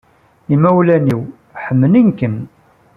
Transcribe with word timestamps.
Imawlan-inu 0.53 1.19
ḥemmlen-kem. 1.63 2.35